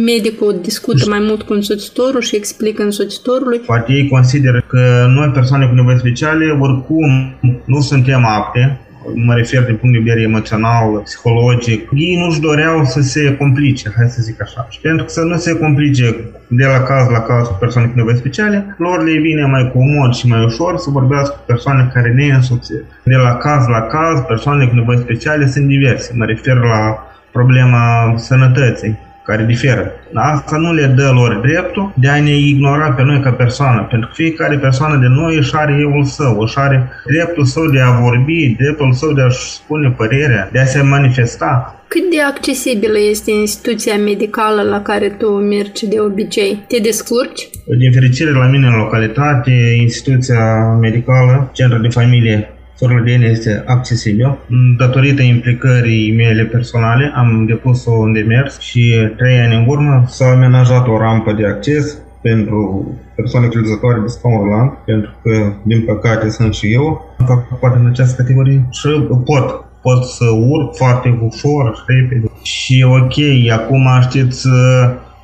medicul 0.05 0.59
discută 0.63 1.09
mai 1.09 1.19
mult 1.21 1.43
cu 1.43 1.53
însoțitorul 1.53 2.21
și 2.21 2.37
explică 2.37 2.83
însoțitorului? 2.83 3.59
Poate 3.59 3.93
ei 3.93 4.09
consideră 4.09 4.65
că 4.67 5.07
noi, 5.09 5.31
persoane 5.35 5.67
cu 5.67 5.75
nevoi 5.75 5.99
speciale, 5.99 6.59
oricum 6.61 7.35
nu 7.65 7.81
suntem 7.81 8.25
apte 8.25 8.81
mă 9.15 9.35
refer 9.35 9.63
din 9.65 9.77
punct 9.77 9.95
de 9.95 10.03
vedere 10.05 10.23
emoțional, 10.23 11.01
psihologic, 11.05 11.89
ei 11.93 12.17
nu-și 12.17 12.41
doreau 12.41 12.85
să 12.85 13.01
se 13.01 13.37
complice, 13.37 13.93
hai 13.97 14.09
să 14.09 14.23
zic 14.23 14.43
așa. 14.43 14.67
Și 14.71 14.81
pentru 14.81 15.05
că 15.05 15.11
să 15.11 15.21
nu 15.21 15.37
se 15.37 15.59
complice 15.59 16.17
de 16.47 16.65
la 16.65 16.81
caz 16.81 17.09
la 17.09 17.21
caz 17.21 17.47
cu 17.47 17.57
persoane 17.61 17.87
cu 17.87 17.97
nevoi 17.97 18.17
speciale, 18.17 18.75
lor 18.79 19.05
le 19.05 19.19
vine 19.19 19.45
mai 19.45 19.71
comod 19.73 20.15
și 20.15 20.27
mai 20.27 20.45
ușor 20.45 20.77
să 20.77 20.91
vorbească 20.91 21.35
cu 21.35 21.43
persoane 21.47 21.91
care 21.95 22.13
ne 22.13 22.27
însoțesc. 22.27 22.85
De 23.03 23.17
la 23.17 23.37
caz 23.37 23.67
la 23.67 23.83
caz, 23.83 24.21
persoanele 24.21 24.69
cu 24.69 24.75
nevoi 24.75 24.99
speciale 24.99 25.47
sunt 25.47 25.67
diverse. 25.67 26.13
Mă 26.15 26.25
refer 26.25 26.57
la 26.57 27.07
problema 27.33 28.15
sănătății 28.17 28.99
care 29.27 29.45
diferă. 29.45 29.93
Asta 30.15 30.57
nu 30.57 30.73
le 30.73 30.87
dă 30.87 31.11
lor 31.15 31.35
dreptul 31.35 31.93
de 31.95 32.09
a 32.09 32.23
ne 32.23 32.37
ignora 32.37 32.93
pe 32.93 33.03
noi 33.03 33.21
ca 33.21 33.31
persoană, 33.31 33.87
pentru 33.91 34.09
că 34.09 34.15
fiecare 34.15 34.57
persoană 34.59 34.97
de 34.97 35.07
noi 35.09 35.37
își 35.37 35.55
are 35.55 35.77
euul 35.81 36.05
său, 36.05 36.41
își 36.41 36.59
are 36.59 36.89
dreptul 37.07 37.45
său 37.45 37.67
de 37.67 37.81
a 37.81 37.91
vorbi, 37.91 38.55
dreptul 38.59 38.93
său 38.93 39.13
de 39.13 39.23
a-și 39.23 39.39
spune 39.39 39.95
părerea, 39.97 40.49
de 40.53 40.59
a 40.59 40.65
se 40.65 40.83
manifesta. 40.83 41.81
Cât 41.89 42.11
de 42.11 42.21
accesibilă 42.23 42.99
este 43.11 43.31
instituția 43.31 43.97
medicală 43.97 44.63
la 44.63 44.81
care 44.83 45.09
tu 45.09 45.29
mergi 45.29 45.87
de 45.87 46.01
obicei? 46.01 46.65
Te 46.69 46.79
descurci? 46.79 47.49
Din 47.79 47.93
fericire, 47.93 48.31
la 48.31 48.47
mine 48.47 48.67
în 48.67 48.77
localitate, 48.77 49.53
instituția 49.81 50.77
medicală, 50.81 51.51
centrul 51.53 51.83
de 51.83 51.89
familie 51.89 52.56
Sorlodeni 52.79 53.25
este 53.25 53.63
accesibil. 53.67 54.39
Datorită 54.79 55.23
implicării 55.23 56.15
mele 56.15 56.45
personale, 56.45 57.13
am 57.15 57.45
depus 57.47 57.85
un 57.87 58.13
demers 58.13 58.59
și 58.59 58.95
trei 59.17 59.39
ani 59.39 59.55
în 59.55 59.65
urmă 59.67 60.05
s-a 60.09 60.27
amenajat 60.27 60.89
o 60.89 60.99
rampă 60.99 61.33
de 61.33 61.47
acces 61.47 61.99
pentru 62.23 62.91
persoane 63.15 63.47
utilizatoare 63.47 64.01
de 64.01 64.07
scaun 64.07 64.43
rulant, 64.43 64.73
pentru 64.85 65.11
că, 65.23 65.53
din 65.63 65.85
păcate, 65.85 66.31
sunt 66.31 66.55
și 66.55 66.73
eu, 66.73 67.15
fac 67.27 67.59
parte 67.59 67.79
în 67.79 67.87
această 67.87 68.23
categorie 68.23 68.69
și 68.71 68.89
pot 69.25 69.67
pot 69.87 70.05
să 70.05 70.25
urc 70.49 70.77
foarte 70.77 71.19
ușor 71.23 71.75
și 71.77 71.83
repede. 71.87 72.31
Și 72.43 72.85
ok, 72.89 73.51
acum 73.53 73.89
știți, 74.03 74.49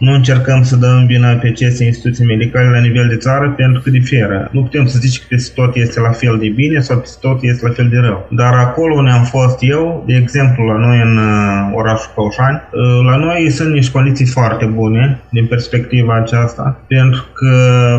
nu 0.07 0.13
încercăm 0.13 0.63
să 0.63 0.77
dăm 0.77 1.07
vina 1.07 1.33
pe 1.33 1.49
aceste 1.49 1.85
instituții 1.85 2.25
medicale 2.25 2.69
la 2.69 2.79
nivel 2.79 3.09
de 3.09 3.17
țară 3.17 3.55
pentru 3.57 3.83
că 3.83 3.91
diferă. 3.91 4.49
Nu 4.53 4.63
putem 4.63 4.87
să 4.87 4.99
zicem 4.99 5.21
că 5.23 5.35
peste 5.35 5.53
tot 5.55 5.75
este 5.75 6.01
la 6.01 6.11
fel 6.11 6.37
de 6.41 6.49
bine 6.49 6.81
sau 6.81 6.99
peste 6.99 7.19
tot 7.21 7.39
este 7.43 7.67
la 7.67 7.73
fel 7.73 7.89
de 7.89 7.99
rău. 7.99 8.29
Dar 8.31 8.55
acolo 8.55 8.95
unde 8.95 9.11
am 9.11 9.25
fost 9.25 9.59
eu, 9.61 10.05
de 10.07 10.15
exemplu 10.15 10.65
la 10.65 10.77
noi 10.87 11.01
în 11.01 11.17
uh, 11.17 11.71
orașul 11.75 12.13
Căușani, 12.15 12.63
uh, 12.63 13.05
la 13.05 13.17
noi 13.17 13.51
sunt 13.51 13.73
niște 13.73 13.93
condiții 13.93 14.27
foarte 14.27 14.65
bune 14.65 15.21
din 15.31 15.47
perspectiva 15.47 16.15
aceasta, 16.17 16.85
pentru 16.89 17.25
că, 17.33 17.55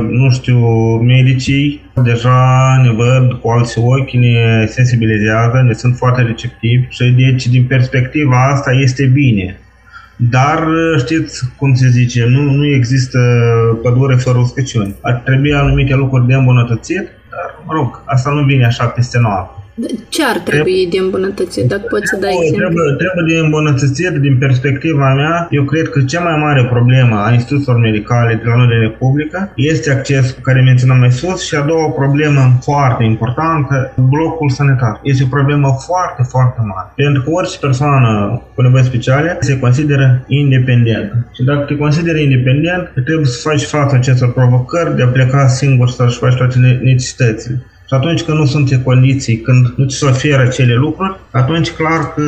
nu 0.10 0.32
știu, 0.32 0.60
medicii 1.16 1.92
deja 2.04 2.40
ne 2.84 2.92
văd 2.92 3.34
cu 3.34 3.50
alții 3.50 3.82
ochi, 3.86 4.12
ne 4.12 4.66
sensibilizează, 4.66 5.62
ne 5.66 5.74
sunt 5.74 5.96
foarte 5.96 6.22
receptivi 6.22 6.86
și 6.90 7.12
deci 7.12 7.48
din 7.48 7.64
perspectiva 7.64 8.52
asta 8.54 8.72
este 8.72 9.06
bine. 9.06 9.58
Dar 10.16 10.68
știți 10.98 11.54
cum 11.58 11.74
se 11.74 11.88
zice, 11.90 12.26
nu, 12.26 12.42
nu 12.42 12.66
există 12.66 13.20
pădure 13.82 14.16
fără 14.16 14.38
uscăciuni. 14.38 14.96
Ar 15.02 15.14
trebui 15.14 15.54
anumite 15.54 15.96
lucruri 15.96 16.28
de 16.28 16.34
îmbunătățit, 16.34 17.04
dar, 17.30 17.64
mă 17.66 17.74
rog, 17.74 18.04
asta 18.06 18.30
nu 18.30 18.44
vine 18.44 18.66
așa 18.66 18.86
peste 18.86 19.20
noapte. 19.20 19.63
Ce 20.10 20.24
ar 20.24 20.38
trebui 20.38 20.88
de 20.92 21.00
îmbunătățit, 21.00 21.66
dacă 21.68 21.86
poți 21.90 22.10
să 22.12 22.18
dai 22.26 22.36
exemplu? 22.42 22.58
Trebuie, 22.64 22.96
trebuie 23.04 23.26
de 23.34 23.38
îmbunătățit 23.46 24.14
din 24.28 24.36
perspectiva 24.38 25.14
mea. 25.14 25.48
Eu 25.50 25.64
cred 25.64 25.90
că 25.90 26.00
cea 26.02 26.24
mai 26.28 26.38
mare 26.46 26.64
problemă 26.66 27.16
a 27.16 27.32
instituțiilor 27.32 27.80
medicale 27.80 28.34
de 28.42 28.48
la 28.50 28.56
noi 28.56 28.68
de 28.68 28.80
Republică 28.88 29.52
este 29.56 29.92
accesul 29.92 30.38
care 30.42 30.62
menționam 30.62 31.00
mai 31.00 31.12
sus 31.12 31.46
și 31.48 31.56
a 31.56 31.62
doua 31.62 31.90
problemă 31.90 32.42
foarte 32.62 33.04
importantă, 33.04 33.94
blocul 33.96 34.50
sanitar. 34.50 35.00
Este 35.04 35.24
o 35.24 35.34
problemă 35.36 35.68
foarte, 35.88 36.22
foarte 36.30 36.62
mare. 36.72 36.92
Pentru 36.96 37.22
că 37.24 37.30
orice 37.30 37.58
persoană 37.60 38.42
cu 38.56 38.62
nevoi 38.62 38.84
speciale 38.84 39.38
se 39.40 39.60
consideră 39.60 40.24
independent. 40.28 41.12
Și 41.36 41.44
dacă 41.44 41.64
te 41.68 41.76
consideri 41.76 42.24
independent, 42.24 42.92
trebuie 43.06 43.26
să 43.26 43.50
faci 43.50 43.64
față 43.64 43.96
acestor 43.96 44.34
provocări 44.34 44.96
de 44.96 45.04
a 45.04 45.08
pleca 45.08 45.48
singur 45.48 45.90
să-și 45.90 46.18
faci 46.18 46.36
toate 46.36 46.80
necesitățile. 46.82 47.66
Și 47.94 48.00
atunci 48.00 48.22
când 48.22 48.38
nu 48.38 48.46
sunt 48.46 48.82
condiții, 48.84 49.38
când 49.38 49.74
nu 49.76 49.86
ți 49.86 49.98
se 49.98 50.06
oferă 50.06 50.42
acele 50.42 50.74
lucruri, 50.74 51.20
atunci 51.32 51.72
clar 51.72 52.14
că 52.14 52.22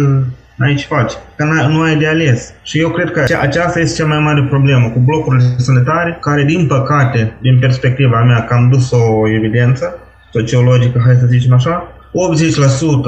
N-ai 0.55 0.75
ce 0.75 0.85
faci, 0.85 1.13
că 1.35 1.43
nu 1.43 1.81
ai 1.81 1.97
de 1.97 2.07
ales. 2.07 2.53
Și 2.63 2.79
eu 2.79 2.89
cred 2.89 3.11
că 3.11 3.25
aceasta 3.41 3.79
este 3.79 4.01
cea 4.01 4.07
mai 4.07 4.19
mare 4.19 4.47
problemă 4.49 4.89
cu 4.89 4.99
blocurile 4.99 5.43
sanitare, 5.57 6.17
care 6.21 6.43
din 6.43 6.67
păcate, 6.67 7.37
din 7.41 7.59
perspectiva 7.59 8.23
mea, 8.23 8.45
că 8.45 8.53
am 8.53 8.69
dus 8.69 8.91
o 8.91 9.29
evidență 9.29 9.97
sociologică, 10.31 11.01
hai 11.05 11.15
să 11.15 11.25
zicem 11.25 11.53
așa, 11.53 11.87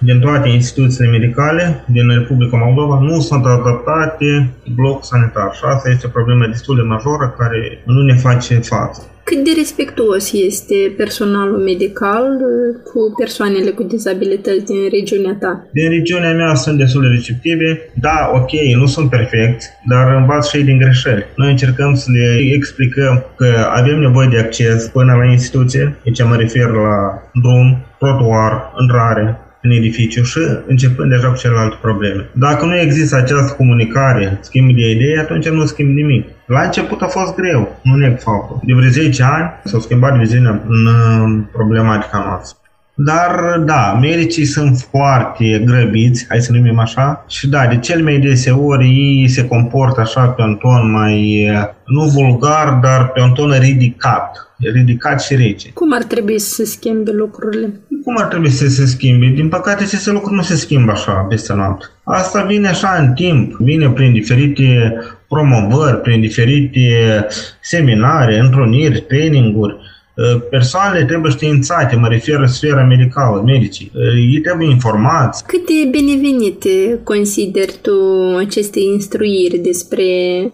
din 0.00 0.20
toate 0.20 0.48
instituțiile 0.48 1.10
medicale 1.10 1.84
din 1.86 2.08
Republica 2.18 2.56
Moldova 2.56 3.00
nu 3.00 3.20
sunt 3.20 3.44
adaptate 3.44 4.50
bloc 4.74 5.04
sanitar 5.04 5.50
și 5.54 5.62
asta 5.64 5.90
este 5.90 6.06
o 6.06 6.10
problemă 6.10 6.46
destul 6.46 6.76
de 6.76 6.82
majoră 6.82 7.34
care 7.38 7.82
nu 7.84 8.02
ne 8.02 8.14
face 8.14 8.54
față. 8.54 9.02
Cât 9.30 9.44
de 9.44 9.52
respectuos 9.56 10.32
este 10.32 10.78
personalul 10.96 11.58
medical 11.58 12.24
uh, 12.24 12.76
cu 12.88 13.00
persoanele 13.20 13.70
cu 13.70 13.82
dizabilități 13.82 14.64
din 14.64 14.80
regiunea 14.96 15.36
ta? 15.40 15.52
Din 15.72 15.88
regiunea 15.88 16.32
mea 16.32 16.54
sunt 16.54 16.78
destul 16.78 17.02
de 17.02 17.08
receptive. 17.08 17.68
Da, 18.06 18.30
ok, 18.34 18.52
nu 18.80 18.86
sunt 18.86 19.10
perfecti, 19.10 19.64
dar 19.88 20.14
învață 20.14 20.48
și 20.48 20.56
ei 20.56 20.68
din 20.70 20.78
greșeli. 20.78 21.26
Noi 21.36 21.50
încercăm 21.50 21.94
să 21.94 22.06
le 22.10 22.54
explicăm 22.56 23.24
că 23.36 23.48
avem 23.80 23.98
nevoie 23.98 24.28
de 24.30 24.38
acces 24.38 24.88
până 24.88 25.12
la 25.14 25.30
instituție, 25.30 25.96
deci 26.04 26.22
mă 26.22 26.36
refer 26.36 26.68
la 26.70 26.96
drum, 27.42 27.66
trotuar, 27.98 28.52
intrare, 28.80 29.40
în 29.62 29.70
edificiu 29.70 30.22
și 30.22 30.38
începând 30.66 31.10
deja 31.10 31.28
cu 31.28 31.36
celelalte 31.36 31.76
probleme. 31.80 32.28
Dacă 32.32 32.64
nu 32.64 32.76
există 32.76 33.16
această 33.16 33.54
comunicare, 33.56 34.38
schimb 34.40 34.76
de 34.76 34.90
idei, 34.90 35.18
atunci 35.18 35.48
nu 35.48 35.64
schimb 35.64 35.90
nimic. 35.96 36.24
La 36.46 36.60
început 36.62 37.02
a 37.02 37.06
fost 37.06 37.34
greu, 37.34 37.76
nu 37.82 37.94
neg 37.94 38.18
faptul. 38.18 38.60
De 38.62 38.74
vreo 38.74 38.88
10 38.88 39.22
ani 39.22 39.50
s-au 39.64 39.80
schimbat 39.80 40.16
viziunea 40.18 40.62
în 40.68 41.44
problematica 41.52 42.24
noastră. 42.26 42.58
Dar, 42.98 43.58
da, 43.64 43.98
medicii 44.00 44.44
sunt 44.44 44.86
foarte 44.90 45.62
grăbiți, 45.64 46.26
hai 46.28 46.40
să 46.40 46.52
numim 46.52 46.78
așa, 46.78 47.24
și 47.28 47.48
da, 47.48 47.66
de 47.66 47.78
cel 47.78 48.02
mai 48.02 48.18
deseori 48.18 48.86
ei 48.86 49.28
se 49.28 49.46
comportă 49.46 50.00
așa 50.00 50.26
pe 50.26 50.42
un 50.42 50.54
ton 50.54 50.90
mai, 50.90 51.48
nu 51.86 52.02
vulgar, 52.04 52.78
dar 52.82 53.08
pe 53.08 53.20
un 53.20 53.32
ton 53.32 53.52
ridicat, 53.58 54.45
ridicat 54.58 55.22
și 55.22 55.34
rece. 55.34 55.70
Cum 55.72 55.92
ar 55.92 56.02
trebui 56.02 56.38
să 56.38 56.54
se 56.54 56.64
schimbe 56.64 57.10
lucrurile? 57.10 57.80
Cum 58.04 58.16
ar 58.18 58.26
trebui 58.26 58.50
să 58.50 58.68
se 58.68 58.86
schimbe? 58.86 59.26
Din 59.26 59.48
păcate, 59.48 59.82
aceste 59.82 60.10
lucruri 60.10 60.34
nu 60.34 60.42
se 60.42 60.56
schimbă 60.56 60.90
așa 60.90 61.12
peste 61.12 61.52
noapte. 61.52 61.86
Asta 62.04 62.42
vine 62.42 62.68
așa 62.68 62.96
în 62.98 63.12
timp, 63.12 63.54
vine 63.54 63.90
prin 63.90 64.12
diferite 64.12 64.94
promovări, 65.28 66.00
prin 66.00 66.20
diferite 66.20 67.26
seminare, 67.60 68.38
întruniri, 68.38 69.00
traininguri, 69.00 69.72
Ă, 69.72 69.95
persoanele 70.50 71.04
trebuie 71.04 71.32
științate, 71.32 71.96
mă 71.96 72.08
refer 72.08 72.38
la 72.38 72.46
sfera 72.46 72.84
medicală, 72.84 73.42
medicii. 73.46 73.92
Ă, 73.96 74.18
ei 74.18 74.40
trebuie 74.40 74.70
informați. 74.70 75.44
Cât 75.46 75.66
de 75.66 75.88
binevenite 75.90 77.00
consideri 77.04 77.74
tu 77.82 77.96
aceste 78.38 78.80
instruiri 78.80 79.58
despre 79.58 80.04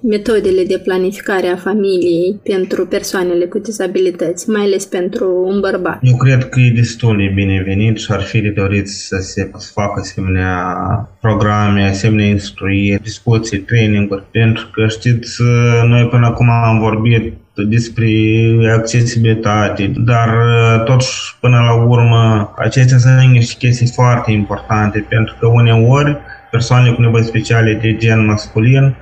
metodele 0.01 0.65
de 0.65 0.79
planificare 0.85 1.47
a 1.47 1.57
familiei 1.57 2.41
pentru 2.43 2.87
persoanele 2.87 3.45
cu 3.45 3.59
dizabilități, 3.59 4.51
mai 4.51 4.63
ales 4.63 4.85
pentru 4.85 5.45
un 5.47 5.61
bărbat? 5.61 5.99
Eu 6.03 6.17
cred 6.17 6.49
că 6.49 6.61
e 6.61 6.73
destul 6.75 7.17
de 7.17 7.33
binevenit 7.35 7.99
și 7.99 8.13
ar 8.13 8.23
fi 8.23 8.41
de 8.41 8.49
dorit 8.49 8.89
să 8.89 9.17
se 9.21 9.51
facă 9.75 10.01
asemenea 10.01 10.57
programe, 11.21 11.83
asemenea 11.83 12.27
instruiri, 12.27 13.03
discuții, 13.03 13.59
traininguri, 13.59 14.25
pentru 14.31 14.71
că 14.73 14.87
știți, 14.89 15.43
noi 15.89 16.09
până 16.11 16.27
acum 16.27 16.51
am 16.51 16.79
vorbit 16.79 17.35
despre 17.55 18.09
accesibilitate, 18.77 19.93
dar 19.97 20.29
uh, 20.29 20.85
totuși 20.85 21.37
până 21.41 21.59
la 21.61 21.75
urmă 21.75 22.53
acestea 22.57 22.99
sunt 22.99 23.31
niște 23.31 23.55
chestii 23.59 23.93
foarte 23.95 24.31
importante 24.31 25.07
pentru 25.09 25.35
că 25.41 25.47
uneori 25.47 26.17
persoanele 26.51 26.95
cu 26.95 27.01
nevoi 27.01 27.23
speciale 27.23 27.79
de 27.83 27.97
gen 27.97 28.25
masculin 28.25 28.95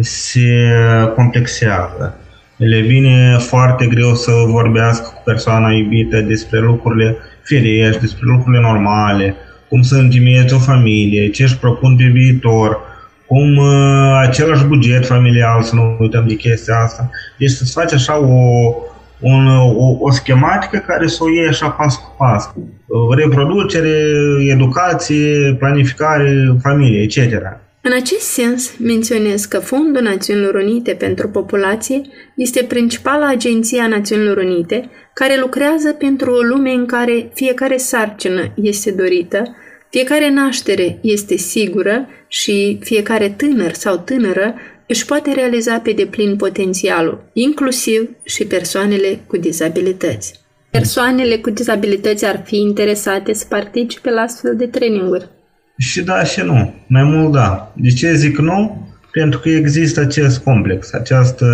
se 0.00 0.72
complexează. 1.14 2.18
Le 2.56 2.80
vine 2.80 3.36
foarte 3.38 3.86
greu 3.86 4.14
să 4.14 4.30
vorbească 4.46 5.08
cu 5.14 5.22
persoana 5.24 5.72
iubită 5.72 6.20
despre 6.20 6.58
lucrurile 6.58 7.16
firești, 7.42 8.00
despre 8.00 8.26
lucrurile 8.26 8.62
normale, 8.62 9.34
cum 9.68 9.82
să 9.82 9.94
întemeiezi 9.94 10.54
o 10.54 10.58
familie, 10.58 11.28
ce 11.28 11.42
își 11.42 11.58
propun 11.58 11.96
pe 11.96 12.04
viitor, 12.04 12.78
cum 13.26 13.56
uh, 13.56 14.20
același 14.22 14.64
buget 14.64 15.06
familial, 15.06 15.62
să 15.62 15.74
nu 15.74 15.96
uităm 16.00 16.24
de 16.26 16.34
chestia 16.34 16.78
asta. 16.78 17.10
Deci 17.38 17.50
să-ți 17.50 17.72
faci 17.72 17.92
așa 17.92 18.18
o, 18.18 18.74
un, 19.20 19.46
o, 19.46 19.96
o 20.00 20.10
schematică 20.10 20.82
care 20.86 21.06
să 21.06 21.24
o 21.24 21.30
iei 21.30 21.48
așa 21.48 21.68
pas 21.68 21.96
cu 21.96 22.14
pas. 22.18 22.52
Reproducere, 23.16 23.94
educație, 24.48 25.56
planificare, 25.58 26.56
familie, 26.62 27.02
etc. 27.02 27.42
În 27.86 27.92
acest 27.92 28.20
sens, 28.20 28.76
menționez 28.78 29.44
că 29.44 29.58
Fondul 29.58 30.02
Națiunilor 30.02 30.54
Unite 30.54 30.92
pentru 30.92 31.28
Populație 31.28 32.00
este 32.36 32.62
principala 32.62 33.28
agenție 33.28 33.80
a 33.80 33.86
Națiunilor 33.86 34.36
Unite 34.36 34.90
care 35.14 35.38
lucrează 35.40 35.92
pentru 35.92 36.30
o 36.30 36.40
lume 36.40 36.70
în 36.70 36.86
care 36.86 37.30
fiecare 37.34 37.76
sarcină 37.76 38.52
este 38.54 38.90
dorită, 38.90 39.56
fiecare 39.94 40.30
naștere 40.30 40.98
este 41.00 41.36
sigură 41.36 42.06
și 42.28 42.78
fiecare 42.80 43.28
tânăr 43.28 43.72
sau 43.72 43.96
tânără 43.96 44.54
își 44.86 45.04
poate 45.04 45.32
realiza 45.32 45.78
pe 45.78 45.92
deplin 45.92 46.36
potențialul, 46.36 47.30
inclusiv 47.32 48.08
și 48.24 48.44
persoanele 48.44 49.20
cu 49.26 49.36
dizabilități. 49.36 50.40
Persoanele 50.70 51.36
cu 51.36 51.50
dizabilități 51.50 52.24
ar 52.24 52.42
fi 52.44 52.56
interesate 52.56 53.32
să 53.32 53.44
participe 53.48 54.10
la 54.10 54.20
astfel 54.20 54.56
de 54.56 54.66
traininguri. 54.66 55.28
Și 55.78 56.02
da 56.02 56.24
și 56.24 56.40
nu. 56.40 56.74
Mai 56.86 57.02
mult 57.02 57.32
da. 57.32 57.72
De 57.76 57.88
ce 57.88 58.14
zic 58.14 58.38
nu? 58.38 58.88
Pentru 59.12 59.38
că 59.38 59.48
există 59.48 60.00
acest 60.00 60.38
complex, 60.38 60.92
această 60.92 61.46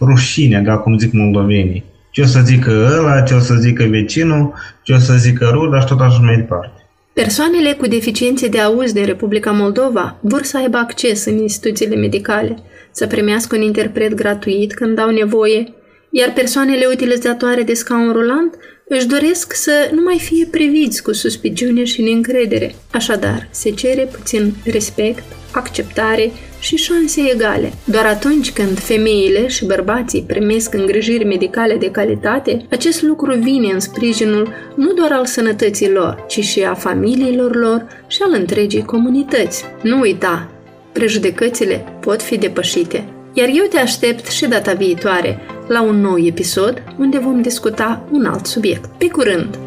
rușine, 0.00 0.60
da, 0.60 0.76
cum 0.76 0.98
zic 0.98 1.12
moldovenii. 1.12 1.84
Ce 2.10 2.20
o 2.22 2.26
să 2.26 2.40
zică 2.44 2.98
ăla, 2.98 3.20
ce 3.20 3.34
o 3.34 3.40
să 3.40 3.54
zică 3.54 3.84
vecinul, 3.84 4.54
ce 4.82 4.92
o 4.92 4.98
să 4.98 5.14
zică 5.14 5.50
ruda 5.52 5.80
și 5.80 5.86
tot 5.86 6.00
așa 6.00 6.18
mai 6.22 6.36
departe. 6.36 6.75
Persoanele 7.22 7.72
cu 7.72 7.86
deficiențe 7.86 8.48
de 8.48 8.58
auz 8.60 8.92
din 8.92 9.04
Republica 9.04 9.50
Moldova 9.50 10.18
vor 10.20 10.42
să 10.42 10.56
aibă 10.56 10.76
acces 10.76 11.24
în 11.24 11.38
instituțiile 11.38 11.96
medicale, 11.96 12.58
să 12.90 13.06
primească 13.06 13.56
un 13.56 13.62
interpret 13.62 14.14
gratuit 14.14 14.74
când 14.74 14.98
au 14.98 15.10
nevoie, 15.10 15.74
iar 16.10 16.32
persoanele 16.32 16.86
utilizatoare 16.92 17.62
de 17.62 17.74
scaun 17.74 18.12
rulant 18.12 18.54
își 18.88 19.06
doresc 19.06 19.52
să 19.52 19.90
nu 19.92 20.02
mai 20.02 20.18
fie 20.18 20.46
priviți 20.50 21.02
cu 21.02 21.12
suspiciune 21.12 21.84
și 21.84 22.02
neîncredere. 22.02 22.74
Așadar, 22.92 23.48
se 23.50 23.70
cere 23.70 24.08
puțin 24.12 24.54
respect, 24.64 25.24
acceptare 25.52 26.30
și 26.58 26.76
șanse 26.76 27.20
egale. 27.32 27.72
Doar 27.84 28.06
atunci 28.06 28.52
când 28.52 28.78
femeile 28.78 29.46
și 29.46 29.64
bărbații 29.64 30.24
primesc 30.26 30.74
îngrijiri 30.74 31.24
medicale 31.24 31.76
de 31.76 31.90
calitate, 31.90 32.66
acest 32.70 33.02
lucru 33.02 33.34
vine 33.34 33.72
în 33.72 33.80
sprijinul 33.80 34.52
nu 34.74 34.92
doar 34.92 35.12
al 35.12 35.26
sănătății 35.26 35.90
lor, 35.90 36.24
ci 36.28 36.40
și 36.40 36.62
a 36.62 36.74
familiilor 36.74 37.56
lor 37.56 37.86
și 38.06 38.22
al 38.22 38.32
întregii 38.32 38.84
comunități. 38.84 39.64
Nu 39.82 40.00
uita, 40.00 40.50
prejudecățile 40.92 41.84
pot 42.00 42.22
fi 42.22 42.38
depășite. 42.38 43.04
Iar 43.32 43.48
eu 43.52 43.64
te 43.70 43.78
aștept 43.78 44.30
și 44.30 44.46
data 44.46 44.72
viitoare 44.72 45.40
la 45.68 45.82
un 45.82 46.00
nou 46.00 46.18
episod 46.18 46.82
unde 46.98 47.18
vom 47.18 47.42
discuta 47.42 48.08
un 48.10 48.24
alt 48.24 48.46
subiect. 48.46 48.90
Pe 48.98 49.08
curând! 49.08 49.65